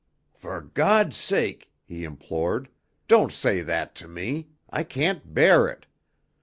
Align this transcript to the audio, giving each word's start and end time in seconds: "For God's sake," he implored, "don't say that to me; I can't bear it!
"For 0.33 0.61
God's 0.61 1.15
sake," 1.15 1.71
he 1.85 2.05
implored, 2.05 2.69
"don't 3.07 3.31
say 3.31 3.61
that 3.61 3.93
to 3.97 4.07
me; 4.07 4.47
I 4.67 4.83
can't 4.83 5.31
bear 5.35 5.67
it! 5.67 5.85